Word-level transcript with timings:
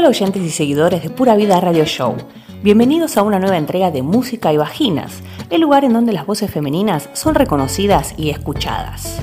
Hola 0.00 0.08
oyentes 0.08 0.42
y 0.42 0.48
seguidores 0.48 1.02
de 1.02 1.10
Pura 1.10 1.36
Vida 1.36 1.60
Radio 1.60 1.84
Show. 1.84 2.16
Bienvenidos 2.62 3.18
a 3.18 3.22
una 3.22 3.38
nueva 3.38 3.58
entrega 3.58 3.90
de 3.90 4.00
Música 4.00 4.50
y 4.50 4.56
Vaginas, 4.56 5.20
el 5.50 5.60
lugar 5.60 5.84
en 5.84 5.92
donde 5.92 6.14
las 6.14 6.24
voces 6.24 6.50
femeninas 6.50 7.10
son 7.12 7.34
reconocidas 7.34 8.14
y 8.16 8.30
escuchadas. 8.30 9.20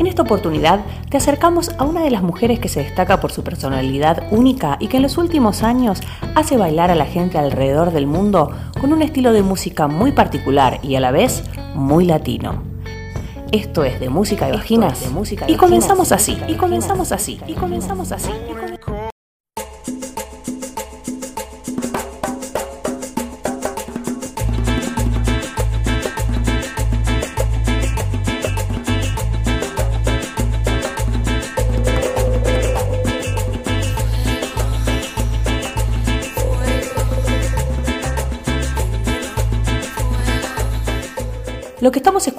En 0.00 0.08
esta 0.08 0.22
oportunidad 0.22 0.80
te 1.10 1.16
acercamos 1.16 1.70
a 1.78 1.84
una 1.84 2.02
de 2.02 2.10
las 2.10 2.24
mujeres 2.24 2.58
que 2.58 2.68
se 2.68 2.82
destaca 2.82 3.20
por 3.20 3.30
su 3.30 3.44
personalidad 3.44 4.24
única 4.32 4.78
y 4.80 4.88
que 4.88 4.96
en 4.96 5.04
los 5.04 5.16
últimos 5.16 5.62
años 5.62 6.00
hace 6.34 6.56
bailar 6.56 6.90
a 6.90 6.96
la 6.96 7.06
gente 7.06 7.38
alrededor 7.38 7.92
del 7.92 8.08
mundo 8.08 8.50
con 8.80 8.92
un 8.92 9.02
estilo 9.02 9.32
de 9.32 9.44
música 9.44 9.86
muy 9.86 10.10
particular 10.10 10.80
y 10.82 10.96
a 10.96 11.00
la 11.00 11.12
vez 11.12 11.44
muy 11.76 12.04
latino. 12.04 12.64
Esto 13.52 13.84
es 13.84 14.00
de 14.00 14.08
música 14.08 14.48
y 14.48 14.50
vaginas. 14.50 15.08
y 15.46 15.54
comenzamos 15.54 16.10
así, 16.10 16.36
y 16.48 16.54
comenzamos 16.54 17.12
así, 17.12 17.38
y 17.46 17.52
comenzamos 17.52 18.10
así. 18.10 18.30
Lo 18.30 18.36
que 18.36 18.52
estamos 18.52 18.69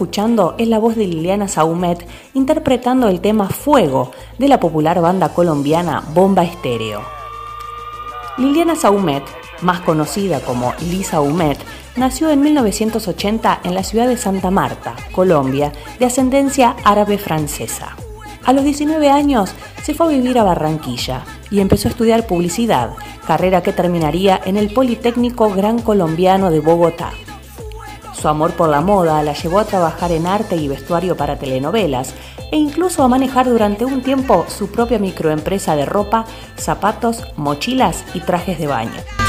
escuchando 0.02 0.56
es 0.58 0.68
la 0.68 0.80
voz 0.80 0.96
de 0.96 1.06
Liliana 1.06 1.48
Saumet 1.48 2.08
interpretando 2.34 3.08
el 3.08 3.22
tema 3.22 3.50
Fuego 3.50 4.10
de 4.40 4.48
la 4.48 4.60
popular 4.60 5.00
banda 5.00 5.30
colombiana 5.30 6.04
Bomba 6.16 6.44
Estéreo. 6.44 7.04
Liliana 8.40 8.76
Saumet, 8.76 9.22
más 9.62 9.82
conocida 9.82 10.40
como 10.40 10.74
Lisa 10.90 11.12
Saumet, 11.18 11.60
nació 11.98 12.32
en 12.32 12.42
1980 12.42 13.60
en 13.64 13.76
la 13.76 13.84
ciudad 13.84 14.08
de 14.08 14.18
Santa 14.18 14.50
Marta, 14.50 14.96
Colombia, 15.12 15.72
de 16.00 16.08
ascendencia 16.08 16.76
árabe-francesa. 16.84 17.96
A 18.44 18.54
los 18.54 18.64
19 18.64 19.08
años 19.12 19.54
se 19.84 19.94
fue 19.94 20.08
a 20.08 20.18
vivir 20.18 20.40
a 20.40 20.44
Barranquilla 20.44 21.26
y 21.52 21.60
empezó 21.60 21.88
a 21.88 21.92
estudiar 21.92 22.26
publicidad, 22.26 22.90
carrera 23.28 23.62
que 23.62 23.72
terminaría 23.72 24.42
en 24.46 24.58
el 24.58 24.74
Politécnico 24.74 25.54
Gran 25.54 25.78
Colombiano 25.80 26.50
de 26.50 26.60
Bogotá. 26.60 27.12
Su 28.22 28.28
amor 28.28 28.54
por 28.54 28.70
la 28.70 28.82
moda 28.82 29.24
la 29.24 29.34
llevó 29.34 29.58
a 29.58 29.66
trabajar 29.66 30.12
en 30.12 30.28
arte 30.28 30.56
y 30.56 30.68
vestuario 30.68 31.18
para 31.18 31.40
telenovelas 31.40 32.14
e 32.52 32.58
incluso 32.58 33.02
a 33.02 33.08
manejar 33.08 33.50
durante 33.50 33.84
un 33.84 34.04
tiempo 34.04 34.46
su 34.48 34.70
propia 34.70 35.00
microempresa 35.00 35.76
de 35.76 35.88
ropa, 35.88 36.26
zapatos, 36.56 37.24
mochilas 37.36 38.06
y 38.14 38.20
trajes 38.20 38.60
de 38.60 38.68
baño. 38.68 39.21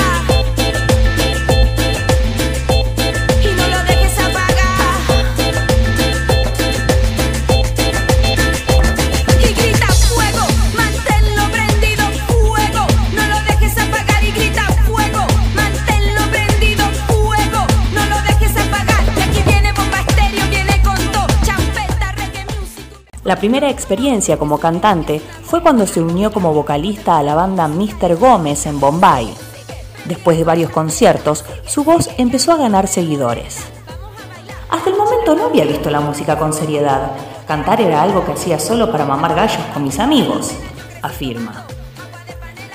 La 23.32 23.38
primera 23.38 23.70
experiencia 23.70 24.36
como 24.36 24.58
cantante 24.58 25.22
fue 25.42 25.62
cuando 25.62 25.86
se 25.86 26.02
unió 26.02 26.30
como 26.30 26.52
vocalista 26.52 27.16
a 27.16 27.22
la 27.22 27.34
banda 27.34 27.66
Mr. 27.66 28.16
Gómez 28.16 28.66
en 28.66 28.78
Bombay. 28.78 29.32
Después 30.04 30.36
de 30.36 30.44
varios 30.44 30.70
conciertos, 30.70 31.42
su 31.64 31.82
voz 31.82 32.10
empezó 32.18 32.52
a 32.52 32.58
ganar 32.58 32.88
seguidores. 32.88 33.64
Hasta 34.68 34.90
el 34.90 34.96
momento 34.98 35.34
no 35.34 35.46
había 35.46 35.64
visto 35.64 35.88
la 35.88 36.00
música 36.00 36.38
con 36.38 36.52
seriedad. 36.52 37.12
Cantar 37.48 37.80
era 37.80 38.02
algo 38.02 38.22
que 38.22 38.32
hacía 38.32 38.58
solo 38.58 38.92
para 38.92 39.06
mamar 39.06 39.34
gallos 39.34 39.64
con 39.72 39.82
mis 39.82 39.98
amigos, 39.98 40.50
afirma. 41.00 41.64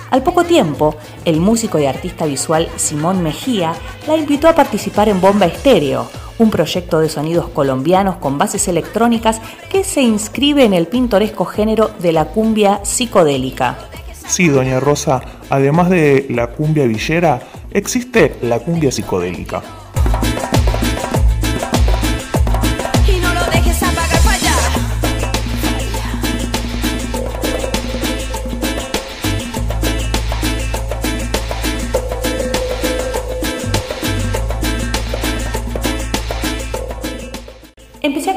Al 0.09 0.23
poco 0.23 0.45
tiempo, 0.45 0.95
el 1.25 1.41
músico 1.41 1.79
y 1.79 1.85
artista 1.85 2.25
visual 2.25 2.69
Simón 2.77 3.21
Mejía 3.21 3.73
la 4.07 4.15
invitó 4.15 4.47
a 4.47 4.55
participar 4.55 5.09
en 5.09 5.19
Bomba 5.19 5.45
Estéreo, 5.45 6.09
un 6.37 6.49
proyecto 6.49 6.99
de 6.99 7.09
sonidos 7.09 7.49
colombianos 7.49 8.17
con 8.17 8.37
bases 8.37 8.67
electrónicas 8.67 9.41
que 9.69 9.83
se 9.83 10.01
inscribe 10.01 10.63
en 10.63 10.73
el 10.73 10.87
pintoresco 10.87 11.45
género 11.45 11.91
de 11.99 12.13
la 12.13 12.25
cumbia 12.25 12.79
psicodélica. 12.83 13.77
Sí, 14.27 14.47
doña 14.47 14.79
Rosa, 14.79 15.21
además 15.49 15.89
de 15.89 16.27
la 16.29 16.47
cumbia 16.47 16.85
villera, 16.85 17.41
existe 17.71 18.35
la 18.41 18.59
cumbia 18.59 18.91
psicodélica. 18.91 19.61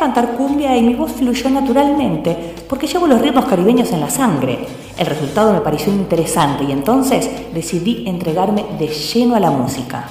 Cantar 0.00 0.32
cumbia 0.32 0.74
y 0.78 0.82
mi 0.82 0.94
voz 0.94 1.12
fluyó 1.12 1.50
naturalmente 1.50 2.54
porque 2.66 2.86
llevo 2.86 3.06
los 3.06 3.20
ritmos 3.20 3.44
caribeños 3.44 3.92
en 3.92 4.00
la 4.00 4.08
sangre. 4.08 4.66
El 4.96 5.04
resultado 5.04 5.52
me 5.52 5.60
pareció 5.60 5.92
interesante 5.92 6.64
y 6.64 6.72
entonces 6.72 7.28
decidí 7.52 8.08
entregarme 8.08 8.64
de 8.78 8.88
lleno 8.88 9.36
a 9.36 9.40
la 9.40 9.50
música. 9.50 10.06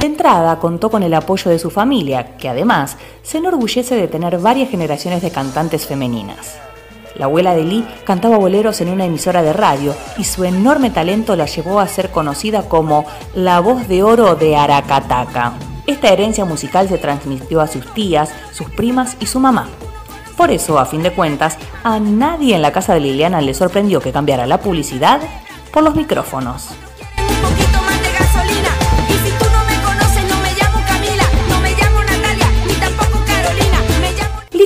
De 0.00 0.06
entrada 0.06 0.58
contó 0.58 0.90
con 0.90 1.02
el 1.02 1.12
apoyo 1.12 1.50
de 1.50 1.58
su 1.58 1.70
familia, 1.70 2.38
que 2.38 2.48
además 2.48 2.96
se 3.22 3.36
enorgullece 3.36 3.96
de 3.96 4.08
tener 4.08 4.38
varias 4.38 4.70
generaciones 4.70 5.20
de 5.20 5.30
cantantes 5.30 5.86
femeninas. 5.86 6.56
La 7.16 7.26
abuela 7.26 7.54
de 7.54 7.64
Lee 7.64 7.86
cantaba 8.04 8.38
boleros 8.38 8.80
en 8.80 8.88
una 8.88 9.04
emisora 9.04 9.42
de 9.42 9.52
radio 9.52 9.94
y 10.18 10.24
su 10.24 10.44
enorme 10.44 10.90
talento 10.90 11.36
la 11.36 11.46
llevó 11.46 11.80
a 11.80 11.86
ser 11.86 12.10
conocida 12.10 12.68
como 12.68 13.06
la 13.34 13.60
voz 13.60 13.86
de 13.86 14.02
oro 14.02 14.34
de 14.34 14.56
Aracataca. 14.56 15.54
Esta 15.86 16.08
herencia 16.08 16.44
musical 16.44 16.88
se 16.88 16.98
transmitió 16.98 17.60
a 17.60 17.66
sus 17.66 17.92
tías, 17.94 18.30
sus 18.52 18.70
primas 18.70 19.16
y 19.20 19.26
su 19.26 19.38
mamá. 19.38 19.68
Por 20.36 20.50
eso, 20.50 20.78
a 20.78 20.86
fin 20.86 21.02
de 21.02 21.12
cuentas, 21.12 21.56
a 21.84 22.00
nadie 22.00 22.56
en 22.56 22.62
la 22.62 22.72
casa 22.72 22.94
de 22.94 23.00
Liliana 23.00 23.40
le 23.40 23.54
sorprendió 23.54 24.00
que 24.00 24.12
cambiara 24.12 24.46
la 24.46 24.58
publicidad 24.58 25.20
por 25.72 25.84
los 25.84 25.94
micrófonos. 25.94 26.70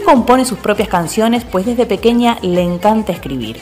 Compone 0.09 0.47
sus 0.47 0.59
propias 0.59 0.89
canciones, 0.89 1.45
pues 1.45 1.67
desde 1.67 1.85
pequeña 1.85 2.39
le 2.41 2.63
encanta 2.63 3.13
escribir. 3.13 3.61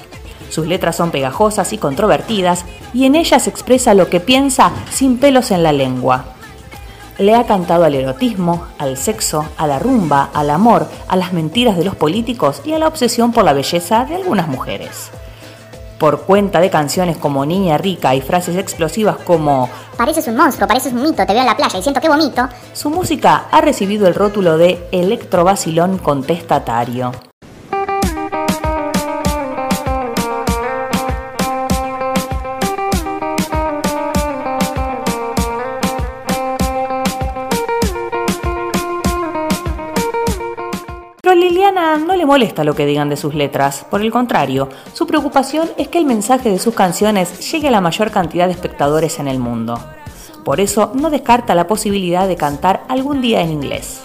Sus 0.49 0.69
letras 0.69 0.95
son 0.95 1.11
pegajosas 1.11 1.73
y 1.73 1.79
controvertidas, 1.79 2.65
y 2.95 3.05
en 3.05 3.17
ellas 3.17 3.49
expresa 3.49 3.95
lo 3.95 4.09
que 4.09 4.21
piensa 4.21 4.71
sin 4.89 5.19
pelos 5.19 5.51
en 5.51 5.65
la 5.65 5.73
lengua. 5.73 6.27
Le 7.19 7.35
ha 7.35 7.47
cantado 7.47 7.83
al 7.83 7.97
erotismo, 7.97 8.65
al 8.79 8.97
sexo, 8.97 9.45
a 9.57 9.67
la 9.67 9.81
rumba, 9.81 10.31
al 10.35 10.51
amor, 10.51 10.89
a 11.09 11.17
las 11.17 11.33
mentiras 11.33 11.77
de 11.77 11.85
los 11.85 11.97
políticos 11.97 12.63
y 12.65 12.75
a 12.75 12.79
la 12.79 12.87
obsesión 12.87 13.33
por 13.33 13.45
la 13.45 13.53
belleza 13.53 14.05
de 14.05 14.15
algunas 14.15 14.47
mujeres 14.47 15.11
por 15.99 16.23
cuenta 16.23 16.61
de 16.61 16.71
canciones 16.71 17.17
como 17.17 17.47
Niña 17.47 17.79
Rica 17.79 18.15
y 18.15 18.21
frases 18.21 18.57
explosivas 18.57 19.17
como 19.17 19.69
Pareces 19.97 20.29
un 20.29 20.37
monstruo, 20.37 20.69
pareces 20.69 20.93
un 20.93 21.03
mito, 21.03 21.25
te 21.25 21.33
veo 21.33 21.41
en 21.41 21.47
la 21.47 21.57
playa 21.57 21.79
y 21.79 21.83
siento 21.83 22.03
que 22.03 22.09
vomito, 22.09 22.49
su 22.75 22.91
música 22.91 23.47
ha 23.51 23.63
recibido 23.63 24.07
el 24.07 24.15
rótulo 24.15 24.59
de 24.59 24.87
electrovacilón 24.93 25.97
contestatario. 25.97 27.13
Le 42.27 42.33
molesta 42.33 42.65
lo 42.65 42.75
que 42.75 42.87
digan 42.87 43.09
de 43.09 43.17
sus 43.17 43.35
letras, 43.37 43.87
por 43.89 44.01
el 44.01 44.11
contrario, 44.11 44.69
su 44.93 45.07
preocupación 45.07 45.69
es 45.79 45.87
que 45.87 45.99
el 45.99 46.07
mensaje 46.07 46.51
de 46.51 46.59
sus 46.59 46.75
canciones 46.75 47.53
llegue 47.53 47.69
a 47.69 47.71
la 47.71 47.81
mayor 47.81 48.11
cantidad 48.11 48.47
de 48.47 48.53
espectadores 48.53 49.21
en 49.21 49.29
el 49.29 49.39
mundo. 49.39 49.79
Por 50.45 50.59
eso 50.59 50.91
no 50.95 51.09
descarta 51.09 51.55
la 51.55 51.69
posibilidad 51.69 52.27
de 52.27 52.35
cantar 52.35 52.83
algún 52.89 53.21
día 53.21 53.43
en 53.43 53.53
inglés. 53.53 54.01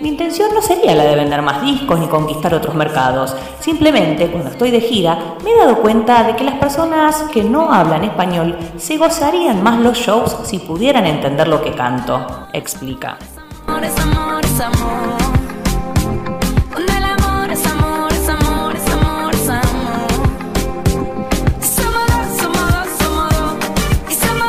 Mi 0.00 0.10
intención 0.10 0.54
no 0.54 0.62
sería 0.62 0.94
la 0.94 1.04
de 1.04 1.16
vender 1.16 1.42
más 1.42 1.60
discos 1.62 1.98
ni 1.98 2.06
conquistar 2.06 2.54
otros 2.54 2.76
mercados. 2.76 3.34
Simplemente, 3.58 4.28
cuando 4.28 4.50
estoy 4.50 4.70
de 4.70 4.80
gira, 4.80 5.34
me 5.42 5.50
he 5.50 5.58
dado 5.58 5.82
cuenta 5.82 6.22
de 6.22 6.36
que 6.36 6.44
las 6.44 6.58
personas 6.58 7.24
que 7.32 7.42
no 7.42 7.72
hablan 7.72 8.04
español 8.04 8.56
se 8.76 8.96
gozarían 8.96 9.60
más 9.60 9.80
los 9.80 9.98
shows 9.98 10.36
si 10.44 10.60
pudieran 10.60 11.04
entender 11.04 11.48
lo 11.48 11.62
que 11.62 11.72
canto, 11.72 12.46
explica. 12.52 13.18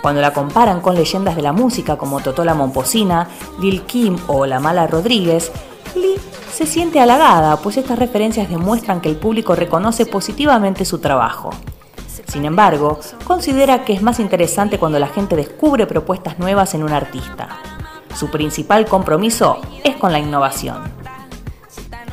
Cuando 0.06 0.22
la 0.22 0.34
comparan 0.34 0.82
con 0.82 0.94
leyendas 0.94 1.36
de 1.36 1.42
la 1.42 1.52
música 1.52 1.98
como 1.98 2.20
Totola 2.20 2.54
Momposina, 2.54 3.28
Lil 3.60 3.82
Kim 3.88 4.16
o 4.28 4.46
La 4.46 4.60
Mala 4.60 4.86
Rodríguez, 4.86 5.52
Lee 5.96 6.20
se 6.54 6.68
siente 6.68 7.00
halagada, 7.00 7.58
pues 7.58 7.78
estas 7.78 7.98
referencias 7.98 8.48
demuestran 8.48 9.02
que 9.02 9.10
el 9.10 9.16
público 9.16 9.56
reconoce 9.56 10.06
positivamente 10.06 10.86
su 10.86 11.00
trabajo. 11.00 11.50
Sin 12.28 12.46
embargo, 12.46 13.00
considera 13.24 13.84
que 13.84 13.94
es 13.94 14.04
más 14.04 14.20
interesante 14.20 14.78
cuando 14.78 15.00
la 15.00 15.08
gente 15.08 15.36
descubre 15.36 15.88
propuestas 15.88 16.38
nuevas 16.38 16.76
en 16.76 16.84
un 16.84 16.92
artista. 16.92 17.48
Su 18.16 18.30
principal 18.30 18.86
compromiso 18.86 19.58
es 19.84 19.96
con 19.96 20.12
la 20.12 20.20
innovación. 20.20 20.84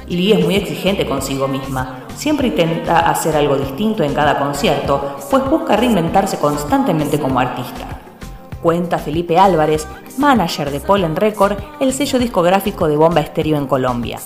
Lee 0.06 0.32
es 0.32 0.42
muy 0.42 0.54
exigente 0.54 1.06
consigo 1.06 1.46
misma. 1.46 2.01
Siempre 2.22 2.46
intenta 2.46 3.00
hacer 3.10 3.34
algo 3.34 3.56
distinto 3.56 4.04
en 4.04 4.14
cada 4.14 4.38
concierto, 4.38 5.16
pues 5.28 5.44
busca 5.50 5.74
reinventarse 5.74 6.38
constantemente 6.38 7.18
como 7.18 7.40
artista. 7.40 7.98
Cuenta 8.62 8.98
Felipe 8.98 9.40
Álvarez, 9.40 9.88
manager 10.18 10.70
de 10.70 10.78
Pollen 10.78 11.16
Record, 11.16 11.56
el 11.80 11.92
sello 11.92 12.20
discográfico 12.20 12.86
de 12.86 12.96
Bomba 12.96 13.22
Estéreo 13.22 13.56
en 13.56 13.66
Colombia. 13.66 14.20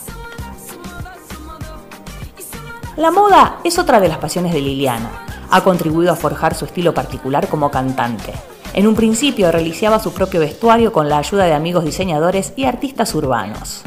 La 2.99 3.11
moda 3.11 3.61
es 3.65 3.79
otra 3.79 3.99
de 3.99 4.09
las 4.09 4.19
pasiones 4.19 4.53
de 4.53 4.61
Liliana. 4.61 5.09
Ha 5.51 5.63
contribuido 5.63 6.13
a 6.13 6.17
forjar 6.17 6.55
su 6.55 6.67
estilo 6.67 6.93
particular 6.93 7.49
como 7.49 7.71
cantante. 7.71 8.35
En 8.75 8.87
un 8.87 8.95
principio 8.95 9.51
realizaba 9.51 10.01
su 10.01 10.13
propio 10.13 10.41
vestuario 10.41 10.93
con 10.93 11.09
la 11.09 11.17
ayuda 11.17 11.45
de 11.45 11.55
amigos 11.55 11.87
diseñadores 11.87 12.53
y 12.57 12.67
artistas 12.67 13.15
urbanos. 13.15 13.85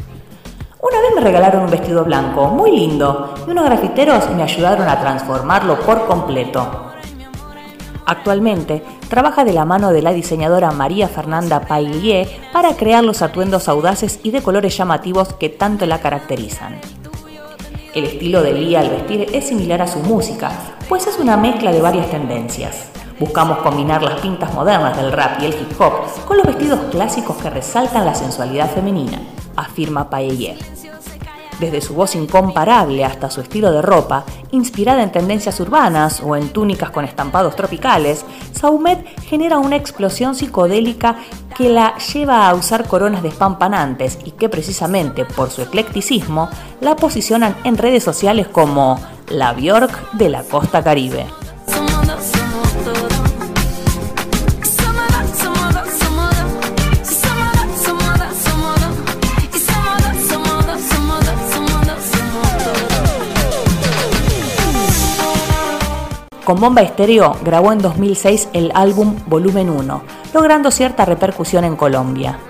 Una 0.82 0.98
vez 1.02 1.10
me 1.14 1.20
regalaron 1.20 1.64
un 1.64 1.70
vestido 1.70 2.04
blanco, 2.04 2.48
muy 2.48 2.70
lindo, 2.70 3.34
y 3.46 3.50
unos 3.50 3.66
grafiteros 3.66 4.30
me 4.30 4.42
ayudaron 4.42 4.88
a 4.88 4.98
transformarlo 4.98 5.78
por 5.80 6.06
completo. 6.06 6.92
Actualmente 8.06 8.82
trabaja 9.10 9.44
de 9.44 9.52
la 9.52 9.66
mano 9.66 9.92
de 9.92 10.00
la 10.00 10.14
diseñadora 10.14 10.70
María 10.70 11.06
Fernanda 11.06 11.60
Paillier 11.60 12.28
para 12.50 12.76
crear 12.76 13.04
los 13.04 13.20
atuendos 13.20 13.68
audaces 13.68 14.20
y 14.22 14.30
de 14.30 14.42
colores 14.42 14.74
llamativos 14.74 15.34
que 15.34 15.50
tanto 15.50 15.84
la 15.84 16.00
caracterizan. 16.00 16.80
El 17.94 18.04
estilo 18.04 18.42
de 18.42 18.54
Lee 18.54 18.76
al 18.76 18.88
vestir 18.88 19.28
es 19.34 19.48
similar 19.48 19.82
a 19.82 19.86
su 19.86 19.98
música, 19.98 20.50
pues 20.88 21.06
es 21.06 21.18
una 21.18 21.36
mezcla 21.36 21.72
de 21.72 21.82
varias 21.82 22.10
tendencias. 22.10 22.90
Buscamos 23.20 23.58
combinar 23.58 24.02
las 24.02 24.18
pintas 24.18 24.50
modernas 24.54 24.96
del 24.96 25.12
rap 25.12 25.42
y 25.42 25.44
el 25.44 25.52
hip 25.52 25.78
hop 25.78 25.92
con 26.26 26.38
los 26.38 26.46
vestidos 26.46 26.80
clásicos 26.90 27.36
que 27.36 27.50
resaltan 27.50 28.06
la 28.06 28.14
sensualidad 28.14 28.70
femenina, 28.70 29.20
afirma 29.56 30.08
Paillier. 30.08 30.56
Desde 31.60 31.82
su 31.82 31.92
voz 31.92 32.14
incomparable 32.14 33.04
hasta 33.04 33.28
su 33.28 33.42
estilo 33.42 33.70
de 33.72 33.82
ropa, 33.82 34.24
inspirada 34.52 35.02
en 35.02 35.12
tendencias 35.12 35.60
urbanas 35.60 36.22
o 36.24 36.34
en 36.34 36.48
túnicas 36.48 36.88
con 36.88 37.04
estampados 37.04 37.54
tropicales, 37.56 38.24
Saumet 38.52 39.06
genera 39.24 39.58
una 39.58 39.76
explosión 39.76 40.34
psicodélica 40.34 41.16
que 41.58 41.68
la 41.68 41.98
lleva 41.98 42.48
a 42.48 42.54
usar 42.54 42.88
coronas 42.88 43.22
despampanantes 43.22 44.18
y 44.24 44.30
que 44.30 44.48
precisamente 44.48 45.26
por 45.26 45.50
su 45.50 45.60
eclecticismo 45.60 46.48
la 46.80 46.96
posicionan 46.96 47.54
en 47.64 47.76
redes 47.76 48.02
sociales 48.02 48.48
como 48.48 48.98
la 49.28 49.52
Bjork 49.52 50.12
de 50.12 50.30
la 50.30 50.42
costa 50.42 50.82
caribe. 50.82 51.26
Con 66.50 66.58
Bomba 66.58 66.82
Estéreo 66.82 67.36
grabó 67.44 67.70
en 67.70 67.78
2006 67.78 68.48
el 68.54 68.72
álbum 68.74 69.14
Volumen 69.26 69.70
1, 69.70 70.02
logrando 70.34 70.72
cierta 70.72 71.04
repercusión 71.04 71.62
en 71.62 71.76
Colombia. 71.76 72.40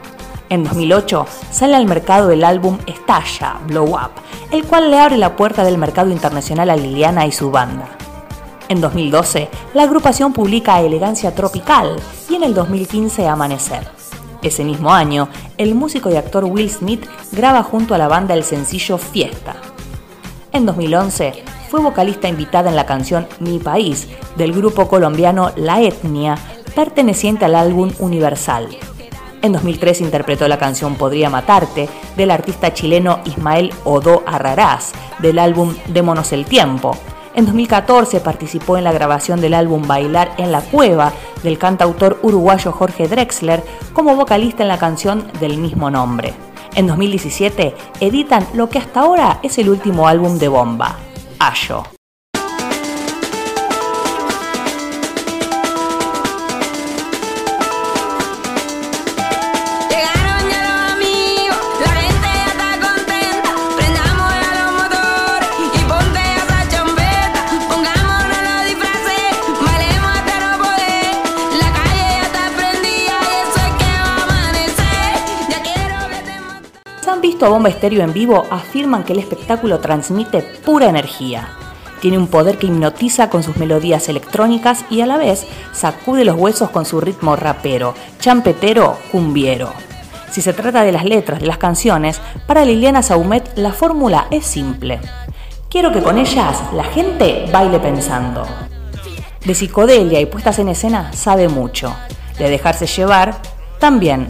En 0.48 0.64
2008 0.64 1.26
sale 1.50 1.76
al 1.76 1.84
mercado 1.84 2.30
el 2.30 2.42
álbum 2.42 2.78
Estalla, 2.86 3.58
Blow 3.66 3.90
Up, 3.90 4.12
el 4.52 4.64
cual 4.64 4.90
le 4.90 4.98
abre 4.98 5.18
la 5.18 5.36
puerta 5.36 5.64
del 5.64 5.76
mercado 5.76 6.08
internacional 6.10 6.70
a 6.70 6.76
Liliana 6.76 7.26
y 7.26 7.32
su 7.32 7.50
banda. 7.50 7.90
En 8.70 8.80
2012, 8.80 9.50
la 9.74 9.82
agrupación 9.82 10.32
publica 10.32 10.80
Elegancia 10.80 11.34
Tropical 11.34 11.96
y 12.30 12.36
en 12.36 12.44
el 12.44 12.54
2015 12.54 13.28
Amanecer. 13.28 13.86
Ese 14.40 14.64
mismo 14.64 14.90
año, 14.90 15.28
el 15.58 15.74
músico 15.74 16.08
y 16.08 16.16
actor 16.16 16.46
Will 16.46 16.70
Smith 16.70 17.04
graba 17.32 17.62
junto 17.62 17.94
a 17.94 17.98
la 17.98 18.08
banda 18.08 18.32
el 18.32 18.44
sencillo 18.44 18.96
Fiesta. 18.96 19.56
En 20.52 20.64
2011, 20.64 21.44
fue 21.70 21.80
vocalista 21.80 22.28
invitada 22.28 22.68
en 22.68 22.74
la 22.74 22.84
canción 22.84 23.28
Mi 23.38 23.60
País 23.60 24.08
del 24.36 24.52
grupo 24.52 24.88
colombiano 24.88 25.52
La 25.54 25.80
Etnia, 25.80 26.36
perteneciente 26.74 27.44
al 27.44 27.54
álbum 27.54 27.92
Universal. 28.00 28.66
En 29.40 29.52
2003 29.52 30.00
interpretó 30.00 30.48
la 30.48 30.58
canción 30.58 30.96
Podría 30.96 31.30
Matarte 31.30 31.88
del 32.16 32.32
artista 32.32 32.74
chileno 32.74 33.20
Ismael 33.24 33.72
Odo 33.84 34.24
Arrarás 34.26 34.92
del 35.20 35.38
álbum 35.38 35.74
Démonos 35.86 36.32
el 36.32 36.44
Tiempo. 36.44 36.96
En 37.36 37.46
2014 37.46 38.18
participó 38.18 38.76
en 38.76 38.82
la 38.82 38.92
grabación 38.92 39.40
del 39.40 39.54
álbum 39.54 39.86
Bailar 39.86 40.32
en 40.38 40.50
la 40.50 40.62
Cueva 40.62 41.12
del 41.44 41.56
cantautor 41.56 42.18
uruguayo 42.22 42.72
Jorge 42.72 43.06
Drexler 43.06 43.62
como 43.92 44.16
vocalista 44.16 44.64
en 44.64 44.68
la 44.68 44.78
canción 44.78 45.30
del 45.38 45.56
mismo 45.56 45.88
nombre. 45.88 46.34
En 46.74 46.88
2017 46.88 47.74
editan 48.00 48.44
lo 48.54 48.68
que 48.68 48.78
hasta 48.78 49.00
ahora 49.00 49.38
es 49.44 49.58
el 49.58 49.68
último 49.68 50.08
álbum 50.08 50.38
de 50.38 50.48
Bomba, 50.48 50.98
Ayo. 51.40 51.99
A 77.46 77.48
Bomba 77.48 77.68
Estéreo 77.68 78.02
en 78.02 78.12
vivo 78.12 78.46
afirman 78.50 79.04
que 79.04 79.12
el 79.12 79.18
espectáculo 79.18 79.78
transmite 79.78 80.42
pura 80.64 80.88
energía. 80.88 81.48
Tiene 82.00 82.18
un 82.18 82.28
poder 82.28 82.58
que 82.58 82.66
hipnotiza 82.66 83.30
con 83.30 83.42
sus 83.42 83.56
melodías 83.56 84.08
electrónicas 84.08 84.84
y 84.90 85.00
a 85.00 85.06
la 85.06 85.16
vez 85.16 85.46
sacude 85.72 86.24
los 86.24 86.36
huesos 86.36 86.70
con 86.70 86.84
su 86.84 87.00
ritmo 87.00 87.36
rapero, 87.36 87.94
champetero, 88.18 88.98
cumbiero. 89.12 89.72
Si 90.30 90.42
se 90.42 90.52
trata 90.52 90.82
de 90.82 90.92
las 90.92 91.04
letras 91.04 91.40
de 91.40 91.46
las 91.46 91.58
canciones, 91.58 92.20
para 92.46 92.64
Liliana 92.64 93.02
Saumet 93.02 93.56
la 93.56 93.72
fórmula 93.72 94.26
es 94.30 94.46
simple. 94.46 95.00
Quiero 95.68 95.92
que 95.92 96.02
con 96.02 96.18
ellas 96.18 96.62
la 96.74 96.84
gente 96.84 97.46
baile 97.52 97.80
pensando. 97.80 98.46
De 99.44 99.54
psicodelia 99.54 100.20
y 100.20 100.26
puestas 100.26 100.58
en 100.58 100.68
escena 100.68 101.12
sabe 101.12 101.48
mucho. 101.48 101.94
De 102.38 102.48
dejarse 102.48 102.86
llevar, 102.86 103.40
también 103.78 104.28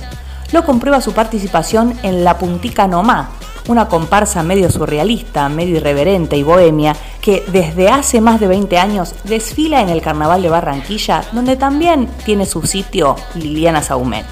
lo 0.52 0.64
comprueba 0.64 1.00
su 1.00 1.12
participación 1.12 1.94
en 2.02 2.24
La 2.24 2.38
Puntica 2.38 2.86
Nomá, 2.86 3.30
una 3.68 3.88
comparsa 3.88 4.42
medio 4.42 4.70
surrealista, 4.70 5.48
medio 5.48 5.76
irreverente 5.76 6.36
y 6.36 6.42
bohemia 6.42 6.96
que 7.20 7.44
desde 7.52 7.88
hace 7.88 8.20
más 8.20 8.40
de 8.40 8.48
20 8.48 8.78
años 8.78 9.14
desfila 9.24 9.80
en 9.80 9.88
el 9.90 10.02
Carnaval 10.02 10.42
de 10.42 10.48
Barranquilla, 10.48 11.22
donde 11.32 11.56
también 11.56 12.08
tiene 12.24 12.46
su 12.46 12.62
sitio 12.62 13.16
Liliana 13.34 13.82
Saumet. 13.82 14.26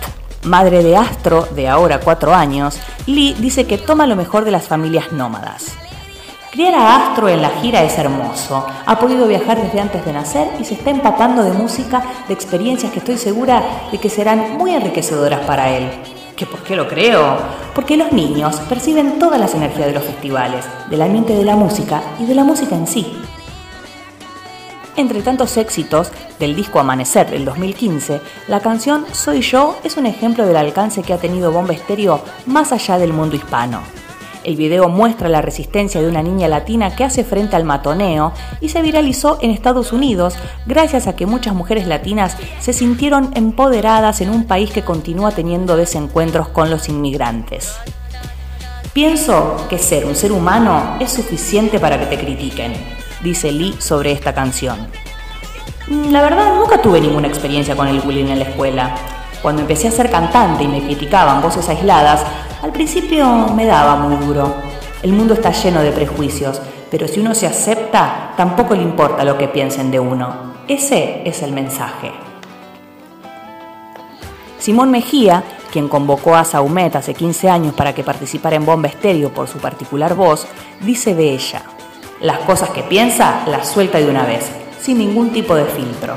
Madre 0.45 0.83
de 0.83 0.97
Astro, 0.97 1.49
de 1.55 1.69
ahora 1.69 2.01
4 2.01 2.35
años, 2.35 2.79
Lee 3.07 3.35
dice 3.39 3.67
que 3.67 3.79
toma 3.79 4.07
lo 4.07 4.17
mejor 4.17 4.45
de 4.45 4.51
las 4.51 4.67
familias 4.67 5.13
nómadas. 5.13 5.77
Criar 6.59 6.75
a 6.75 6.97
Astro 6.97 7.29
en 7.29 7.41
la 7.41 7.51
gira 7.51 7.85
es 7.85 7.97
hermoso. 7.99 8.67
Ha 8.85 8.99
podido 8.99 9.29
viajar 9.29 9.63
desde 9.63 9.79
antes 9.79 10.05
de 10.05 10.13
nacer 10.13 10.49
y 10.59 10.65
se 10.65 10.75
está 10.75 10.91
empapando 10.91 11.45
de 11.45 11.53
música, 11.53 12.03
de 12.27 12.35
experiencias 12.35 12.91
que 12.91 12.99
estoy 12.99 13.17
segura 13.17 13.63
de 13.93 13.99
que 13.99 14.11
serán 14.11 14.59
muy 14.59 14.75
enriquecedoras 14.75 15.39
para 15.47 15.71
él. 15.71 15.89
¿Qué 16.35 16.47
por 16.47 16.65
qué 16.65 16.75
lo 16.75 16.89
creo? 16.89 17.39
Porque 17.77 17.97
los 17.97 18.11
niños 18.11 18.57
perciben 18.69 19.21
todas 19.21 19.39
las 19.39 19.55
energías 19.55 19.87
de 19.87 19.93
los 19.93 20.03
festivales, 20.03 20.65
del 20.91 21.03
ambiente 21.03 21.33
de 21.33 21.45
la 21.45 21.55
música 21.55 22.03
y 22.19 22.25
de 22.25 22.35
la 22.35 22.43
música 22.43 22.75
en 22.75 22.89
sí. 22.89 23.07
Entre 24.97 25.23
tantos 25.23 25.57
éxitos 25.59 26.11
del 26.41 26.57
disco 26.57 26.81
Amanecer 26.81 27.31
del 27.31 27.45
2015, 27.45 28.21
la 28.49 28.59
canción 28.59 29.07
Soy 29.13 29.43
yo 29.43 29.79
es 29.85 29.97
un 29.97 30.07
ejemplo 30.07 30.45
del 30.45 30.57
alcance 30.57 31.05
que 31.05 31.13
ha 31.13 31.19
tenido 31.19 31.53
Bomba 31.53 31.75
Estéreo 31.75 32.21
más 32.47 32.73
allá 32.73 32.99
del 32.99 33.13
mundo 33.13 33.37
hispano. 33.37 33.98
El 34.49 34.57
video 34.57 34.89
muestra 34.89 35.29
la 35.29 35.43
resistencia 35.43 36.01
de 36.01 36.09
una 36.09 36.23
niña 36.23 36.49
latina 36.49 36.97
que 36.97 37.05
hace 37.05 37.23
frente 37.23 37.55
al 37.55 37.65
matoneo 37.65 38.33
y 38.63 38.71
se 38.71 38.81
viralizó 38.81 39.37
en 39.43 39.51
Estados 39.51 39.93
Unidos 39.93 40.37
gracias 40.65 41.07
a 41.07 41.15
que 41.15 41.27
muchas 41.27 41.53
mujeres 41.53 41.87
latinas 41.87 42.35
se 42.59 42.73
sintieron 42.73 43.31
empoderadas 43.35 44.23
en 44.23 44.31
un 44.31 44.47
país 44.47 44.71
que 44.71 44.81
continúa 44.81 45.33
teniendo 45.33 45.77
desencuentros 45.77 46.49
con 46.49 46.71
los 46.71 46.89
inmigrantes. 46.89 47.75
Pienso 48.95 49.67
que 49.69 49.77
ser 49.77 50.07
un 50.07 50.17
ser 50.17 50.33
humano 50.33 50.97
es 50.99 51.13
suficiente 51.13 51.79
para 51.79 52.01
que 52.01 52.07
te 52.07 52.19
critiquen, 52.19 52.73
dice 53.23 53.53
Lee 53.53 53.75
sobre 53.79 54.13
esta 54.13 54.33
canción. 54.33 54.79
Mm, 55.89 56.11
la 56.11 56.23
verdad, 56.23 56.55
nunca 56.55 56.81
tuve 56.81 57.03
ninguna 57.03 57.29
experiencia 57.29 57.77
con 57.77 57.87
el 57.87 58.01
bullying 58.01 58.29
en 58.29 58.39
la 58.39 58.47
escuela. 58.47 58.95
Cuando 59.43 59.61
empecé 59.61 59.89
a 59.89 59.93
ser 59.93 60.11
cantante 60.11 60.65
y 60.65 60.69
me 60.69 60.83
criticaban 60.83 61.43
voces 61.43 61.69
aisladas, 61.69 62.25
al 62.63 62.73
principio 62.73 63.49
me 63.55 63.67
daba 63.67 63.97
muy 63.97 64.17
duro. 64.17 64.55
El 65.03 65.13
mundo 65.13 65.35
está 65.35 65.53
lleno 65.53 65.81
de 65.81 65.93
prejuicios, 65.93 66.61
pero 66.91 67.07
si 67.07 67.21
uno 67.21 67.35
se 67.35 67.47
acepta, 67.47 68.33
tampoco 68.37 68.75
le 68.75 68.83
importa 68.83 69.25
lo 69.25 69.39
que 69.39 69.49
piensen 69.49 69.91
de 69.91 70.01
uno. 70.01 70.55
Ese 70.67 71.23
es 71.25 71.43
el 71.43 71.53
mensaje. 71.53 72.11
Simón 74.59 74.91
Mejía, 74.91 75.45
quien 75.73 75.89
convocó 75.89 76.35
a 76.35 76.45
Saumet 76.45 76.97
hace 76.97 77.15
15 77.15 77.49
años 77.49 77.75
para 77.75 77.95
que 77.95 78.03
participara 78.03 78.57
en 78.57 78.67
Bomba 78.67 78.89
Estéreo 78.89 79.33
por 79.33 79.47
su 79.47 79.59
particular 79.59 80.15
voz, 80.15 80.47
dice 80.81 81.15
de 81.15 81.33
ella, 81.33 81.63
las 82.21 82.41
cosas 82.41 82.71
que 82.71 82.83
piensa 82.83 83.45
las 83.47 83.69
suelta 83.69 83.99
de 83.99 84.11
una 84.11 84.25
vez, 84.25 84.51
sin 84.81 84.99
ningún 84.99 85.31
tipo 85.31 85.55
de 85.55 85.65
filtro. 85.65 86.15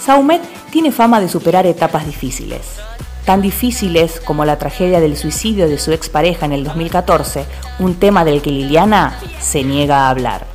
Saumet 0.00 0.42
tiene 0.70 0.92
fama 0.92 1.18
de 1.18 1.28
superar 1.28 1.66
etapas 1.66 2.06
difíciles, 2.06 2.78
tan 3.26 3.42
difíciles 3.42 4.20
como 4.20 4.44
la 4.44 4.56
tragedia 4.56 5.00
del 5.00 5.16
suicidio 5.16 5.68
de 5.68 5.78
su 5.78 5.92
expareja 5.92 6.46
en 6.46 6.52
el 6.52 6.64
2014, 6.64 7.44
un 7.80 7.96
tema 7.96 8.24
del 8.24 8.40
que 8.40 8.50
Liliana 8.50 9.18
se 9.40 9.64
niega 9.64 10.06
a 10.06 10.10
hablar. 10.10 10.46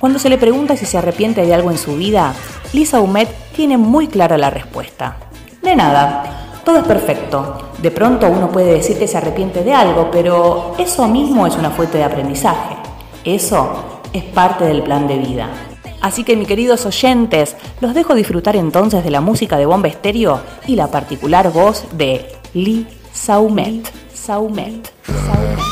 Cuando 0.00 0.20
se 0.20 0.28
le 0.28 0.38
pregunta 0.38 0.76
si 0.76 0.86
se 0.86 0.96
arrepiente 0.96 1.44
de 1.44 1.54
algo 1.54 1.70
en 1.70 1.78
su 1.78 1.96
vida, 1.96 2.32
Lisa 2.72 3.00
Humet 3.00 3.28
tiene 3.54 3.76
muy 3.76 4.08
clara 4.08 4.38
la 4.38 4.50
respuesta. 4.50 5.16
De 5.62 5.74
nada, 5.74 6.47
todo 6.68 6.80
es 6.80 6.86
perfecto. 6.86 7.70
De 7.80 7.90
pronto 7.90 8.26
uno 8.26 8.50
puede 8.50 8.74
decir 8.74 8.98
que 8.98 9.08
se 9.08 9.16
arrepiente 9.16 9.64
de 9.64 9.72
algo, 9.72 10.10
pero 10.10 10.74
eso 10.76 11.08
mismo 11.08 11.46
es 11.46 11.56
una 11.56 11.70
fuente 11.70 11.96
de 11.96 12.04
aprendizaje. 12.04 12.76
Eso 13.24 14.02
es 14.12 14.22
parte 14.22 14.66
del 14.66 14.82
plan 14.82 15.08
de 15.08 15.16
vida. 15.16 15.48
Así 16.02 16.24
que, 16.24 16.36
mis 16.36 16.46
queridos 16.46 16.84
oyentes, 16.84 17.56
los 17.80 17.94
dejo 17.94 18.14
disfrutar 18.14 18.54
entonces 18.54 19.02
de 19.02 19.10
la 19.10 19.22
música 19.22 19.56
de 19.56 19.64
Bomba 19.64 19.88
Estéreo 19.88 20.42
y 20.66 20.76
la 20.76 20.88
particular 20.88 21.50
voz 21.50 21.86
de 21.92 22.26
Lee 22.52 22.86
Saumet. 23.14 23.90
Saumet. 24.12 24.92
Saumet. 25.06 25.67